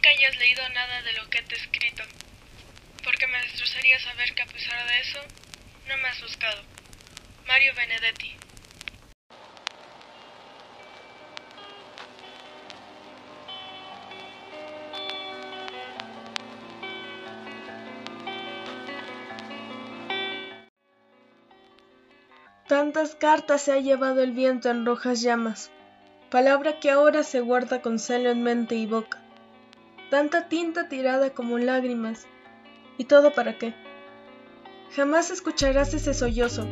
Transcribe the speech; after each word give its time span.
nunca 0.00 0.08
hayas 0.08 0.36
leído 0.38 0.66
nada 0.70 1.02
de 1.02 1.12
lo 1.12 1.28
que 1.28 1.42
te 1.42 1.54
he 1.54 1.58
escrito, 1.58 2.02
porque 3.04 3.26
me 3.26 3.38
destrozaría 3.42 3.98
saber 4.00 4.34
que 4.34 4.42
a 4.42 4.46
pesar 4.46 4.88
de 4.88 5.00
eso, 5.00 5.18
no 5.88 5.96
me 5.98 6.08
has 6.08 6.22
buscado. 6.22 6.62
Mario 7.46 7.74
Benedetti. 7.74 8.34
Tantas 22.68 23.16
cartas 23.16 23.62
se 23.62 23.72
ha 23.72 23.80
llevado 23.80 24.22
el 24.22 24.32
viento 24.32 24.70
en 24.70 24.86
rojas 24.86 25.20
llamas, 25.20 25.70
palabra 26.30 26.80
que 26.80 26.90
ahora 26.90 27.22
se 27.22 27.40
guarda 27.40 27.82
con 27.82 27.98
celo 27.98 28.30
en 28.30 28.42
mente 28.42 28.76
y 28.76 28.86
boca. 28.86 29.20
Tanta 30.10 30.48
tinta 30.48 30.88
tirada 30.88 31.30
como 31.30 31.56
lágrimas, 31.58 32.26
¿y 32.98 33.04
todo 33.04 33.32
para 33.32 33.58
qué? 33.58 33.74
Jamás 34.96 35.30
escucharás 35.30 35.94
ese 35.94 36.14
sollozo, 36.14 36.66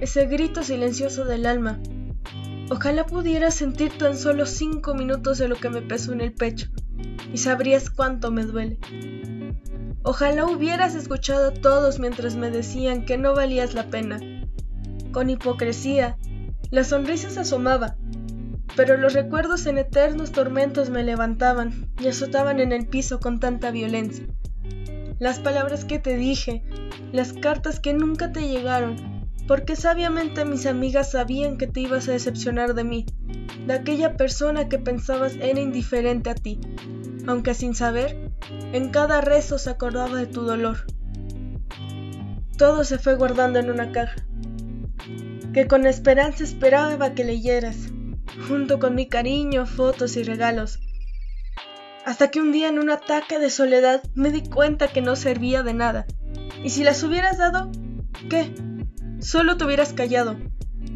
ese 0.00 0.24
grito 0.24 0.62
silencioso 0.62 1.26
del 1.26 1.44
alma. 1.44 1.78
Ojalá 2.70 3.04
pudieras 3.04 3.54
sentir 3.54 3.98
tan 3.98 4.16
solo 4.16 4.46
cinco 4.46 4.94
minutos 4.94 5.36
de 5.36 5.48
lo 5.48 5.56
que 5.56 5.68
me 5.68 5.82
pesó 5.82 6.14
en 6.14 6.22
el 6.22 6.32
pecho, 6.32 6.70
y 7.34 7.36
sabrías 7.36 7.90
cuánto 7.90 8.30
me 8.30 8.44
duele. 8.44 8.78
Ojalá 10.02 10.46
hubieras 10.46 10.94
escuchado 10.94 11.48
a 11.48 11.54
todos 11.54 11.98
mientras 11.98 12.34
me 12.34 12.50
decían 12.50 13.04
que 13.04 13.18
no 13.18 13.34
valías 13.34 13.74
la 13.74 13.90
pena, 13.90 14.18
con 15.12 15.28
hipocresía. 15.28 16.16
La 16.70 16.82
sonrisa 16.82 17.28
se 17.28 17.40
asomaba, 17.40 17.98
pero 18.76 18.96
los 18.96 19.12
recuerdos 19.12 19.66
en 19.66 19.78
eternos 19.78 20.32
tormentos 20.32 20.90
me 20.90 21.02
levantaban 21.04 21.88
y 22.00 22.08
azotaban 22.08 22.60
en 22.60 22.72
el 22.72 22.86
piso 22.86 23.20
con 23.20 23.40
tanta 23.40 23.70
violencia. 23.70 24.26
Las 25.18 25.38
palabras 25.38 25.84
que 25.84 25.98
te 25.98 26.16
dije, 26.16 26.64
las 27.12 27.32
cartas 27.32 27.78
que 27.78 27.94
nunca 27.94 28.32
te 28.32 28.48
llegaron, 28.48 28.96
porque 29.46 29.76
sabiamente 29.76 30.44
mis 30.44 30.66
amigas 30.66 31.12
sabían 31.12 31.56
que 31.56 31.66
te 31.66 31.80
ibas 31.80 32.08
a 32.08 32.12
decepcionar 32.12 32.74
de 32.74 32.84
mí, 32.84 33.06
de 33.66 33.74
aquella 33.74 34.16
persona 34.16 34.68
que 34.68 34.78
pensabas 34.78 35.36
era 35.36 35.60
indiferente 35.60 36.30
a 36.30 36.34
ti, 36.34 36.58
aunque 37.26 37.54
sin 37.54 37.74
saber, 37.74 38.30
en 38.72 38.90
cada 38.90 39.20
rezo 39.20 39.58
se 39.58 39.70
acordaba 39.70 40.16
de 40.16 40.26
tu 40.26 40.42
dolor. 40.42 40.84
Todo 42.56 42.84
se 42.84 42.98
fue 42.98 43.14
guardando 43.14 43.58
en 43.58 43.70
una 43.70 43.92
caja, 43.92 44.16
que 45.52 45.68
con 45.68 45.86
esperanza 45.86 46.42
esperaba 46.42 47.14
que 47.14 47.24
leyeras, 47.24 47.93
junto 48.48 48.78
con 48.78 48.94
mi 48.94 49.08
cariño, 49.08 49.66
fotos 49.66 50.16
y 50.16 50.22
regalos. 50.22 50.80
Hasta 52.04 52.30
que 52.30 52.40
un 52.40 52.52
día 52.52 52.68
en 52.68 52.78
un 52.78 52.90
ataque 52.90 53.38
de 53.38 53.50
soledad 53.50 54.02
me 54.14 54.30
di 54.30 54.42
cuenta 54.42 54.88
que 54.88 55.00
no 55.00 55.16
servía 55.16 55.62
de 55.62 55.74
nada. 55.74 56.06
Y 56.62 56.70
si 56.70 56.84
las 56.84 57.02
hubieras 57.02 57.38
dado, 57.38 57.70
¿qué? 58.28 58.54
Solo 59.20 59.56
te 59.56 59.64
hubieras 59.64 59.92
callado. 59.92 60.36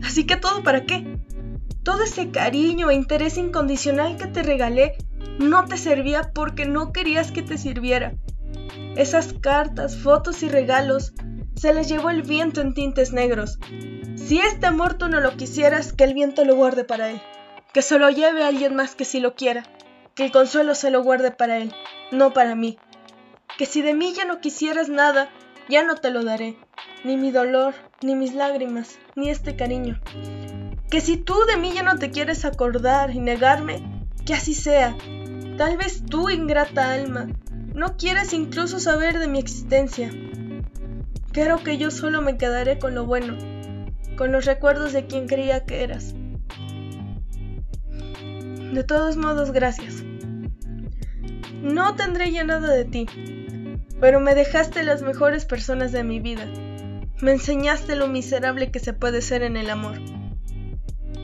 Así 0.03 0.25
que 0.25 0.37
todo 0.37 0.63
para 0.63 0.85
qué? 0.85 1.19
Todo 1.83 2.03
ese 2.03 2.31
cariño 2.31 2.91
e 2.91 2.95
interés 2.95 3.39
incondicional 3.39 4.17
que 4.19 4.27
te 4.27 4.43
regalé 4.43 4.97
no 5.39 5.65
te 5.65 5.79
servía 5.79 6.31
porque 6.35 6.67
no 6.67 6.93
querías 6.93 7.33
que 7.33 7.43
te 7.43 7.57
sirviera. 7.57 8.13
Esas 8.97 9.33
cartas, 9.33 9.97
fotos 9.97 10.43
y 10.43 10.49
regalos 10.49 11.15
se 11.59 11.75
les 11.75 11.89
llevó 11.89 12.11
el 12.11 12.23
viento 12.23 12.61
en 12.61 12.73
tintes 12.73 13.13
negros. 13.13 13.59
Si 14.15 14.39
este 14.39 14.67
amor 14.67 14.95
tú 14.95 15.09
no 15.09 15.21
lo 15.21 15.37
quisieras, 15.37 15.93
que 15.93 16.05
el 16.05 16.15
viento 16.15 16.45
lo 16.45 16.55
guarde 16.55 16.85
para 16.85 17.11
él. 17.11 17.21
Que 17.73 17.83
se 17.83 17.99
lo 17.99 18.11
lleve 18.11 18.45
a 18.45 18.49
alguien 18.49 18.77
más 18.77 18.95
que 18.95 19.05
si 19.05 19.19
lo 19.19 19.35
quiera. 19.35 19.65
Que 20.15 20.25
el 20.25 20.33
consuelo 20.33 20.75
se 20.75 20.91
lo 20.91 21.03
guarde 21.03 21.31
para 21.31 21.59
él, 21.59 21.75
no 22.13 22.33
para 22.33 22.55
mí. 22.55 22.79
Que 23.57 23.67
si 23.67 23.83
de 23.83 23.95
mí 23.95 24.15
ya 24.15 24.25
no 24.25 24.41
quisieras 24.41 24.89
nada, 24.89 25.31
ya 25.69 25.83
no 25.83 25.97
te 25.97 26.11
lo 26.11 26.25
daré. 26.25 26.57
Ni 27.05 27.17
mi 27.17 27.31
dolor, 27.31 27.75
ni 28.03 28.15
mis 28.15 28.35
lágrimas, 28.35 28.99
ni 29.17 29.31
este 29.31 29.57
cariño. 29.57 30.01
Que 30.91 31.01
si 31.01 31.17
tú 31.17 31.35
de 31.47 31.57
mí 31.57 31.73
ya 31.73 31.83
no 31.83 31.99
te 31.99 32.11
quieres 32.11 32.45
acordar 32.45 33.11
y 33.11 33.21
negarme, 33.21 33.83
que 34.25 34.35
así 34.35 34.55
sea. 34.55 34.97
Tal 35.57 35.77
vez 35.77 36.05
tú, 36.07 36.31
ingrata 36.31 36.93
alma, 36.93 37.29
no 37.75 37.97
quieres 37.97 38.33
incluso 38.33 38.81
saber 38.81 39.19
de 39.19 39.29
mi 39.29 39.39
existencia. 39.39 40.11
Creo 41.41 41.63
que 41.63 41.79
yo 41.79 41.93
solo 41.93 42.21
me 42.21 42.37
quedaré 42.37 42.81
con 42.81 42.97
lo 42.97 43.07
bueno, 43.07 43.37
con 44.17 44.33
los 44.33 44.45
recuerdos 44.45 44.93
de 44.93 45.07
quien 45.07 45.29
creía 45.29 45.65
que 45.65 45.85
eras. 45.85 46.13
De 48.73 48.83
todos 48.83 49.17
modos, 49.17 49.53
gracias. 49.53 50.03
No 51.63 51.95
tendré 51.95 52.33
ya 52.33 52.43
nada 52.43 52.75
de 52.75 52.85
ti, 52.85 53.07
pero 54.01 54.19
me 54.19 54.35
dejaste 54.35 54.83
las 54.83 55.03
mejores 55.03 55.45
personas 55.45 55.93
de 55.93 56.03
mi 56.03 56.19
vida. 56.19 56.45
Me 57.23 57.31
enseñaste 57.31 57.95
lo 57.95 58.09
miserable 58.09 58.73
que 58.73 58.81
se 58.81 58.93
puede 58.93 59.23
ser 59.23 59.45
en 59.45 59.57
el 59.57 59.71
amor. 59.71 60.01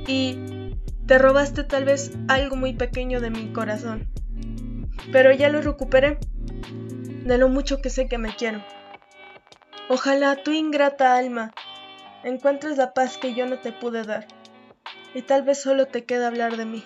Y 0.06 0.38
te 1.06 1.18
robaste 1.18 1.64
tal 1.64 1.86
vez 1.86 2.12
algo 2.28 2.54
muy 2.54 2.72
pequeño 2.72 3.20
de 3.20 3.30
mi 3.30 3.52
corazón. 3.52 4.06
Pero 5.10 5.32
ya 5.32 5.48
lo 5.48 5.60
recuperé, 5.60 6.18
de 7.24 7.36
lo 7.36 7.48
mucho 7.48 7.82
que 7.82 7.90
sé 7.90 8.06
que 8.06 8.18
me 8.18 8.32
quiero. 8.36 8.62
Ojalá 9.88 10.36
tu 10.42 10.50
ingrata 10.50 11.14
alma 11.14 11.52
encuentres 12.22 12.78
la 12.78 12.94
paz 12.94 13.18
que 13.18 13.34
yo 13.34 13.44
no 13.44 13.58
te 13.58 13.70
pude 13.70 14.02
dar, 14.02 14.26
y 15.14 15.20
tal 15.20 15.42
vez 15.42 15.60
solo 15.60 15.86
te 15.86 16.04
queda 16.04 16.28
hablar 16.28 16.56
de 16.56 16.64
mí. 16.64 16.84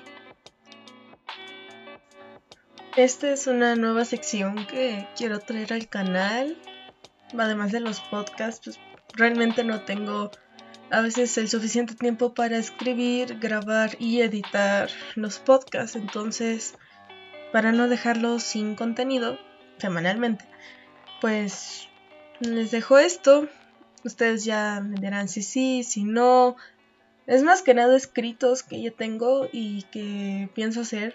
Esta 2.97 3.31
es 3.31 3.47
una 3.47 3.77
nueva 3.77 4.05
sección 4.05 4.67
que 4.67 5.07
quiero 5.17 5.39
traer 5.39 5.73
al 5.73 5.89
canal, 5.89 6.57
además 7.39 7.71
de 7.71 7.79
los 7.79 8.01
podcasts, 8.01 8.63
pues 8.65 8.81
realmente 9.15 9.63
no 9.63 9.83
tengo 9.83 10.33
a 10.91 11.01
veces 11.01 11.39
el 11.39 11.49
suficiente 11.49 11.95
tiempo 11.95 12.35
para 12.35 12.57
escribir, 12.57 13.39
grabar 13.39 13.91
y 14.01 14.23
editar 14.23 14.91
los 15.15 15.39
podcasts, 15.39 15.95
entonces 15.95 16.75
para 17.53 17.71
no 17.71 17.87
dejarlos 17.87 18.43
sin 18.43 18.75
contenido 18.75 19.39
semanalmente, 19.79 20.47
pues 21.21 21.89
les 22.41 22.71
dejo 22.71 22.99
esto. 22.99 23.49
Ustedes 24.05 24.45
ya 24.45 24.81
me 24.81 25.01
dirán 25.01 25.29
si 25.29 25.43
sí, 25.43 25.83
si 25.85 26.05
no. 26.05 26.57
Es 27.27 27.43
más 27.43 27.63
que 27.63 27.75
nada 27.75 27.97
escritos 27.97 28.63
que 28.63 28.81
yo 28.81 28.93
tengo 28.93 29.49
y 29.53 29.83
que 29.85 30.49
pienso 30.55 30.81
hacer. 30.81 31.15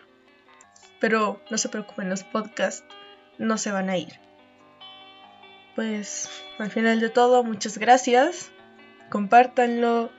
Pero 1.00 1.42
no 1.50 1.58
se 1.58 1.70
preocupen, 1.70 2.10
los 2.10 2.24
podcasts 2.24 2.86
no 3.38 3.58
se 3.58 3.72
van 3.72 3.90
a 3.90 3.98
ir. 3.98 4.20
Pues 5.76 6.30
al 6.60 6.70
final 6.70 7.00
de 7.00 7.10
todo, 7.10 7.44
muchas 7.44 7.78
gracias. 7.78 8.52
Compártanlo, 9.10 10.12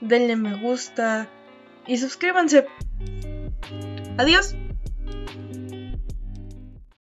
denle 0.00 0.36
me 0.36 0.54
gusta 0.56 1.28
y 1.86 1.96
suscríbanse. 1.96 2.66
Adiós. 4.18 4.54